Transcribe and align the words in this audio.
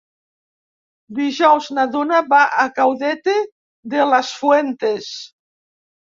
Dijous 1.17 1.67
na 1.79 1.83
Duna 1.95 2.21
va 2.31 2.39
a 2.63 2.65
Caudete 2.79 3.35
de 3.95 4.07
las 4.13 4.31
Fuentes. 4.39 5.11